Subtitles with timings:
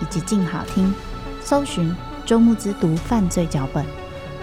[0.00, 0.94] 以及静好听，
[1.40, 1.94] 搜寻。
[2.26, 3.82] 周慕之读犯罪脚本，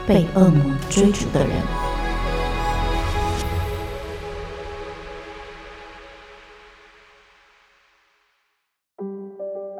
[0.07, 1.49] 被恶魔追逐的人。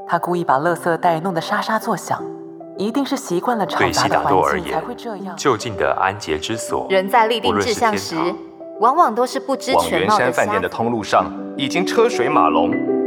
[0.08, 2.23] 他故意把垃圾袋弄得沙沙作响，
[2.78, 5.35] 一定是习惯了嘈杂的环境才会这样。
[5.35, 8.16] 就近的安洁之所，人在立定志向时，
[8.80, 10.13] 往往都是不知全貌的。
[10.13, 12.69] 往圆山饭店的通路上，已经车水马龙，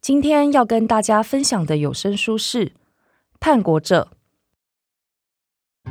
[0.00, 2.64] 今天要跟大家分享的有声书是
[3.38, 4.08] 《叛国者》。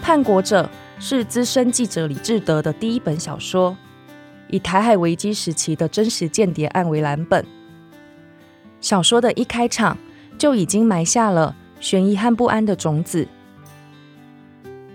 [0.00, 0.70] 叛国者》
[1.02, 3.76] 是资深记者李志德的第一本小说，
[4.48, 7.44] 以台海危机时期的真实间谍案为蓝本。
[8.80, 9.98] 小说的一开场
[10.38, 13.26] 就已经埋下了悬疑和不安的种子。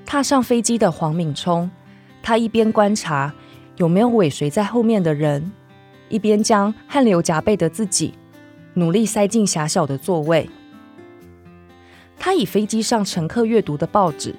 [0.05, 1.69] 踏上飞机的黄敏聪，
[2.21, 3.33] 他一边观察
[3.77, 5.51] 有没有尾随在后面的人，
[6.09, 8.13] 一边将汗流浃背的自己
[8.73, 10.49] 努力塞进狭小的座位。
[12.17, 14.35] 他以飞机上乘客阅读的报纸。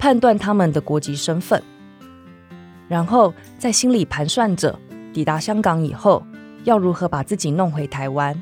[0.00, 1.60] 判断他们的国籍身份，
[2.86, 4.78] 然后在心里盘算着
[5.12, 6.24] 抵达香港以后
[6.62, 8.40] 要如何把自己弄回台湾。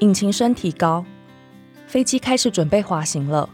[0.00, 1.02] 引擎声提高，
[1.86, 3.48] 飞机开始准备滑行了。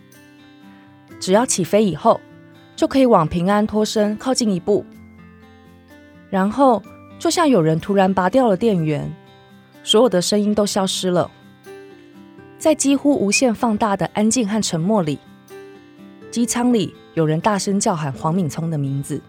[1.20, 2.20] 只要起飞以后，
[2.82, 4.84] 就可以往平安脱身靠近一步。
[6.28, 6.82] 然后，
[7.16, 9.08] 就像有人突然拔掉了电源，
[9.84, 11.30] 所有的声音都消失了，
[12.58, 15.20] 在几乎无限放大的安静和沉默里。
[16.28, 19.22] 机舱里有人大声叫喊黄敏聪的名字。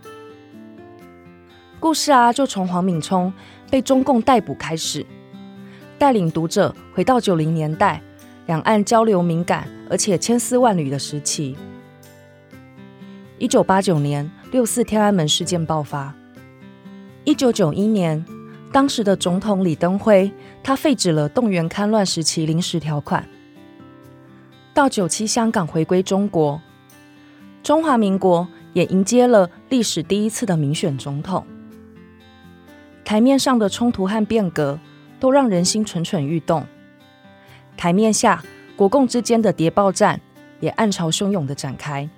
[1.79, 3.31] 故事啊，就从黄敏聪
[3.69, 5.05] 被中共逮捕开始，
[5.99, 8.01] 带领读者回到九零年代，
[8.47, 11.55] 两岸交流敏感而且千丝万缕的时期。
[13.43, 16.15] 一九八九年六四天安门事件爆发。
[17.25, 18.23] 一九九一年，
[18.71, 20.31] 当时的总统李登辉，
[20.63, 23.27] 他废止了动员戡乱时期临时条款。
[24.73, 26.61] 到九七香港回归中国。
[27.61, 31.45] 中华民国也迎接了历史第一次的民选总统。
[33.03, 34.79] 台面上的冲突和变革
[35.19, 36.65] 都让人心蠢蠢欲动。
[37.75, 38.41] 台面下，
[38.77, 40.21] 国共之间的谍报战
[40.61, 42.09] 也暗潮汹涌的展开。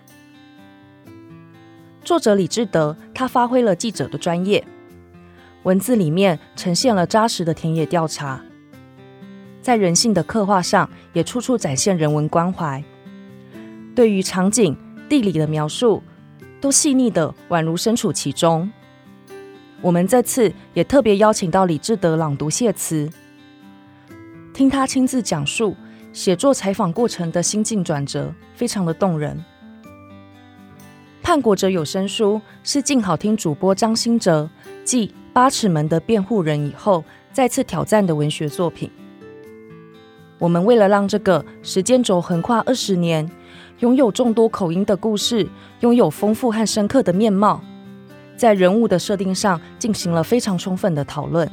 [2.06, 4.64] 作者李志德，他发挥了记者的专业，
[5.64, 8.42] 文字里面呈现了扎实的田野调查，
[9.62, 12.82] 在人性的刻画上也处处展现人文关怀。
[13.94, 14.78] 对于场景。
[15.08, 16.02] 地理的描述
[16.60, 18.72] 都细腻的，宛如身处其中。
[19.80, 23.08] 我们这次也特别邀请到李志德朗读谢词，
[24.52, 25.76] 听他亲自讲述
[26.12, 29.40] 写作采访过程的心境转折，非常的动人。
[31.26, 34.48] 叛国者有声书是静好听主播张新哲
[34.84, 38.92] 继《八尺门的辩护人》以后再次挑战的文学作品。
[40.38, 43.28] 我们为了让这个时间轴横跨二十年，
[43.80, 45.50] 拥有众多口音的故事，
[45.80, 47.60] 拥有丰富和深刻的面貌，
[48.38, 51.50] 在人物的设定上进行了非常充分的讨论。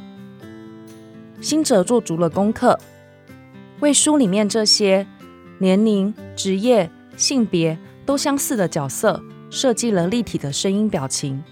[1.41, 2.77] 新哲做足了功课，
[3.79, 5.07] 为书里面这些
[5.57, 9.19] 年龄、职业、性别都相似的角色
[9.53, 11.43] 设计了立体的声音表情。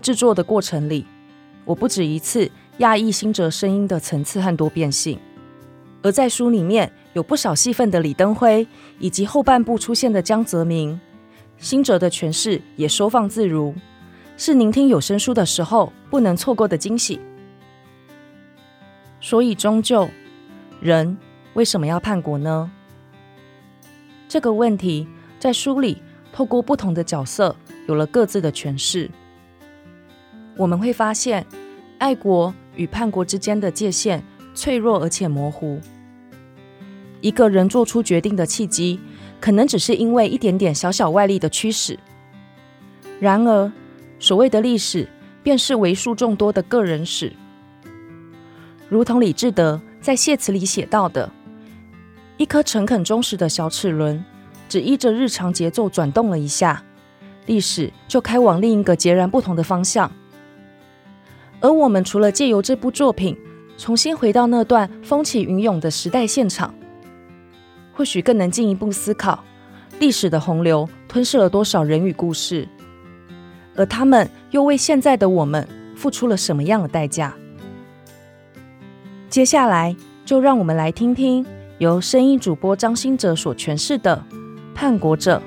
[0.00, 1.04] 制作的过程里，
[1.66, 5.18] 我不止一次压抑辛哲声音的层次和多变性。
[6.02, 8.66] 而在书里面有不少戏份的李登辉，
[8.98, 10.98] 以及后半部出现的江泽民，
[11.58, 13.74] 辛哲的诠释也收放自如，
[14.38, 17.20] 是聆听有声书的时候不能错过的惊喜。
[19.20, 20.08] 所以，终究，
[20.80, 21.18] 人
[21.52, 22.70] 为什么要叛国呢？
[24.26, 25.06] 这个问题
[25.38, 26.00] 在书里
[26.38, 27.56] 透过不同的角色
[27.88, 29.10] 有了各自的诠释。
[30.56, 31.44] 我们会发现，
[31.98, 34.22] 爱国与叛国之间的界限
[34.54, 35.80] 脆弱而且模糊。
[37.20, 39.00] 一个人做出决定的契机，
[39.40, 41.98] 可能只是因为一点点小小外力的驱使。
[43.18, 43.72] 然而，
[44.20, 45.08] 所谓的历史，
[45.42, 47.32] 便是为数众多的个人史。
[48.88, 51.28] 如同李志德在谢词里写到的
[52.38, 54.24] ：“一颗诚恳忠实的小齿轮，
[54.68, 56.84] 只依着日常节奏转动了一下，
[57.46, 60.10] 历史就开往另一个截然不同的方向。”
[61.60, 63.36] 而我们除了借由这部作品
[63.76, 66.72] 重新回到那段风起云涌的时代现场，
[67.92, 69.42] 或许更能进一步思考
[69.98, 72.68] 历史的洪流吞噬了多少人与故事，
[73.74, 75.66] 而他们又为现在的我们
[75.96, 77.34] 付出了什么样的代价？
[79.28, 81.44] 接下来，就让我们来听听
[81.78, 84.24] 由声音主播张新哲所诠释的
[84.80, 85.40] 《叛国者》。《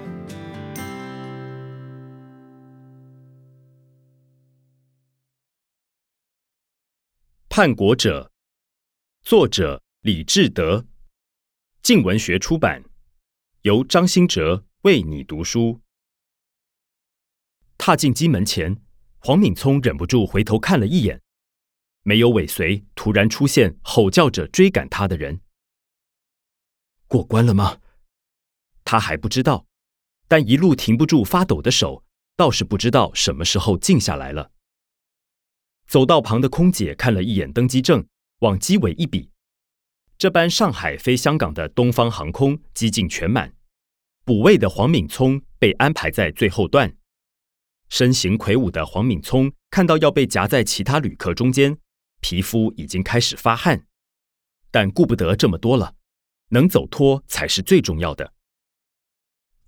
[7.48, 8.25] 叛国者》，
[9.25, 10.86] 作者李志德，
[11.81, 12.83] 静文学出版，
[13.62, 15.80] 由张新哲为你读书。
[17.77, 18.81] 踏进机门前，
[19.19, 21.22] 黄敏聪忍不住回头看了一眼。
[22.04, 25.39] 没有尾随，突然出现吼叫着追赶他的人。
[27.07, 27.77] 过关了吗？
[28.91, 29.65] 他还不知道，
[30.27, 32.03] 但一路停不住发抖的手，
[32.35, 34.51] 倒是不知道什么时候静下来了。
[35.88, 38.05] 走道旁的空姐看了一眼登机证，
[38.39, 39.29] 往机尾一比，
[40.17, 43.53] 这班上海飞香港的东方航空机进全满，
[44.25, 46.93] 补位的黄敏聪被安排在最后段。
[47.88, 51.77] 身形魁梧的黄敏聪看到要被夹在其他旅客中间。
[52.19, 53.88] 皮肤已经开始发汗，
[54.69, 55.95] 但顾不得这么多了，
[56.49, 58.33] 能走脱才是最重要的。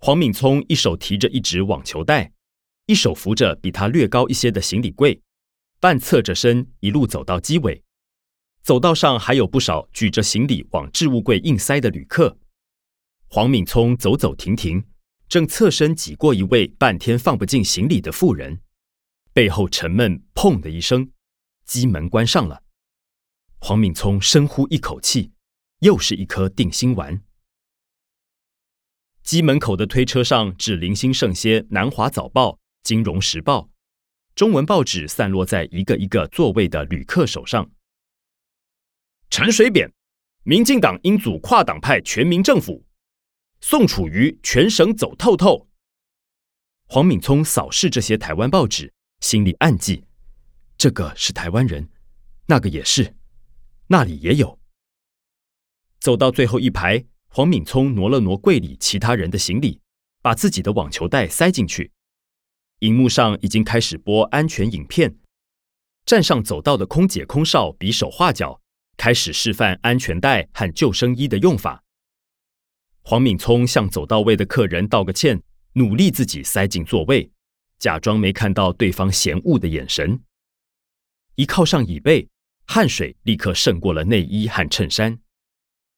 [0.06, 2.30] 黄敏聪一手提着一只网球袋，
[2.84, 5.22] 一手扶着比他略高一些的行李柜，
[5.80, 7.82] 半侧着身一路走到机尾。
[8.62, 12.36] 走道上还有不少举着行李往置物柜硬塞的旅客。
[13.28, 14.84] 黄敏聪走走停停，
[15.26, 18.60] 正侧身挤过一位半天放不进行李的妇人，
[19.32, 21.10] 背后沉闷，砰的一声。
[21.64, 22.62] 机门关上了，
[23.58, 25.32] 黄敏聪深呼一口气，
[25.78, 27.22] 又是一颗定心丸。
[29.24, 32.50] 机门口的推车上只零星剩些《南华早报》
[32.82, 33.60] 《金融时报》，
[34.34, 37.70] 中文报纸散落在一个一个座位的旅客手上。
[39.30, 39.90] 陈水扁，
[40.42, 42.84] 民进党应组跨党派全民政府。
[43.62, 45.70] 宋楚瑜全省走透透。
[46.86, 50.04] 黄敏聪扫视这些台湾报纸，心里暗记。
[50.76, 51.88] 这个是台湾人，
[52.44, 53.16] 那个也是，
[53.86, 54.58] 那里也有。
[55.98, 57.06] 走到最后一排，
[57.36, 59.80] 黄敏聪挪了挪柜里其他人的行李，
[60.22, 61.90] 把自己的网球袋塞进去。
[62.78, 65.18] 荧幕上已经开始播安全影片，
[66.06, 68.60] 站上走道的空姐空少比手画脚，
[68.96, 71.82] 开始示范安全带和救生衣的用法。
[73.02, 77.28] 黄敏聪向走到位的客人道个歉，努力自己塞进座位，
[77.80, 80.20] 假装没看到对方嫌恶的眼神。
[81.34, 82.28] 一靠上椅背，
[82.68, 85.18] 汗水立刻渗过了内衣和衬衫，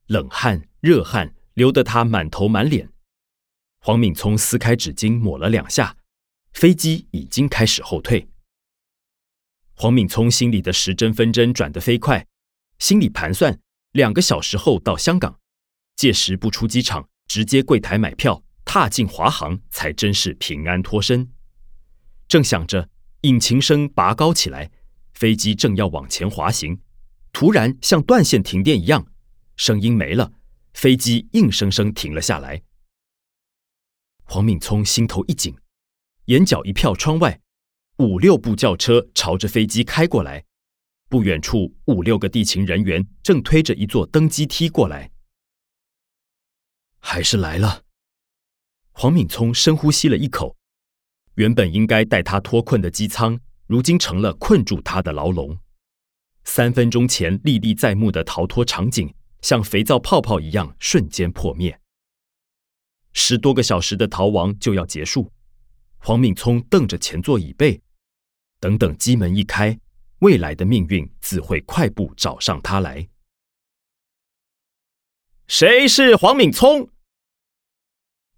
[0.06, 2.88] 冷汗、热汗流得他满头满脸。
[3.80, 5.96] 黄敏聪撕开纸巾抹了两下，
[6.52, 8.28] 飞机已经开始后退。
[9.74, 12.24] 黄敏聪心里的时针分针转得飞快，
[12.78, 13.58] 心里盘算
[13.90, 15.40] 两个小时后到香港，
[15.96, 21.28] 届时不出机场，直接柜台买票，踏进华航，才真是平安脱身。
[22.28, 22.88] 正想着，
[23.22, 24.70] 引擎声拔高起来。
[25.14, 26.80] 飞机正要往前滑行，
[27.32, 29.04] 突然像断线停电一样，
[29.56, 30.30] 声音没了，
[30.76, 32.62] 飞机硬生生停了下来。
[34.24, 35.56] 黄敏聪心头一紧，
[36.26, 37.40] 眼角一瞟窗外，
[37.96, 40.44] 五六部轿车朝着飞机开过来，
[41.08, 45.10] 不远处五六个地勤人员正推着一座登机梯过来。
[46.98, 47.82] 还是来了。
[48.92, 50.54] 黄敏聪深呼吸了一口，
[51.36, 53.40] 原本应该带他脱困的机舱。
[53.66, 55.58] 如今成了困住他的牢笼。
[56.44, 59.12] 三分钟前历历在目的逃脱场景，
[59.46, 61.80] 像肥皂泡泡一样瞬间破灭。
[63.12, 65.30] 十多个小时的逃亡就要结束。
[65.98, 67.80] 黄敏聪瞪着前座椅背，
[68.58, 69.78] 等等机门一开，
[70.18, 73.08] 未来的命运自会快步找上他来。
[75.46, 76.90] 谁是黄敏聪？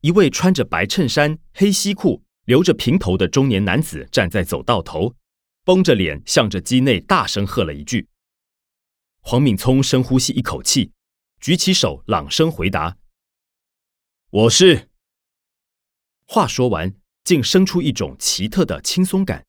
[0.02, 5.14] 一位穿着白衬衫、黑西裤、留着平头的中年男子站在走道头，
[5.64, 8.06] 绷着脸，向着机内大声喝了一句。
[9.20, 10.92] 黄敏聪深呼吸一口气，
[11.40, 12.98] 举起手，朗声回答
[14.30, 14.88] ：“我是。”
[16.26, 19.46] 话说完，竟生出一种奇特的轻松感。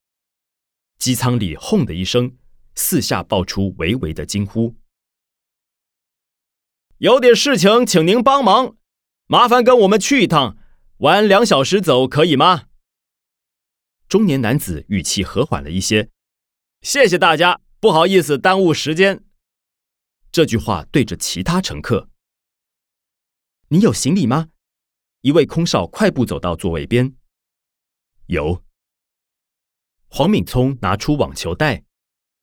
[0.98, 2.36] 机舱里轰的一声，
[2.74, 4.76] 四下爆出微微的惊呼。
[6.98, 8.76] 有点事情，请您帮忙，
[9.26, 10.56] 麻烦跟我们去一趟，
[10.98, 12.68] 晚两小时走，可以吗？
[14.06, 16.10] 中年男子语气和缓了一些。
[16.82, 19.24] 谢谢大家，不好意思耽误时间。
[20.32, 22.08] 这句话对着其他乘客。
[23.68, 24.48] 你有行李吗？
[25.22, 27.14] 一位空少快步走到座位边。
[28.26, 28.64] 有。
[30.06, 31.84] 黄敏聪拿出网球袋，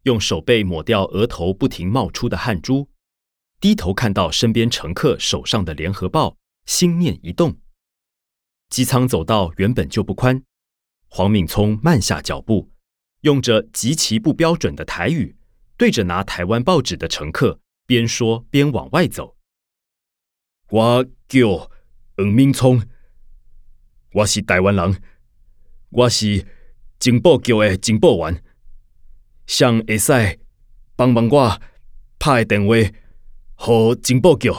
[0.03, 2.89] 用手背抹掉额头不停冒出的汗珠。
[3.60, 7.58] 低头看到身边乘客手上的联合报，心念一动。
[8.70, 10.44] 机舱走道原本就不宽，
[11.08, 12.70] 黄敏聪慢下脚步，
[13.22, 15.38] 用着极其不标准的台语，
[15.77, 19.36] 对着拿台湾报纸的乘客边说边往外走。
[20.70, 21.72] 我叫
[22.15, 22.84] 黄敏聪，
[24.12, 25.01] 我是台湾人，
[25.89, 26.46] 我是
[27.00, 28.44] 情报局的情报员，
[29.48, 30.39] 想会使
[30.96, 31.62] 帮帮我
[32.20, 32.75] 拍个电话。
[33.60, 34.51] 和警报局，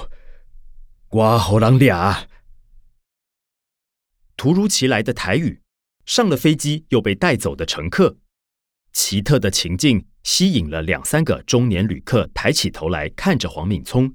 [1.10, 2.26] 我好人俩。
[4.36, 5.62] 突如其来的台语，
[6.04, 8.16] 上了飞机又被带走的乘客，
[8.98, 14.12] 奇特的情境吸引了两三个中年旅客抬起头来看着黄敏聪。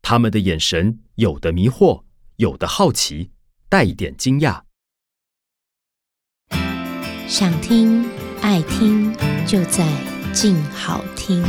[0.00, 2.02] 他们的眼神有的迷惑，
[2.36, 3.30] 有的好奇，
[3.68, 4.62] 带一点惊讶。
[7.28, 8.08] 想听
[8.40, 9.12] 爱听，
[9.46, 9.86] 就在
[10.32, 11.44] 静好听。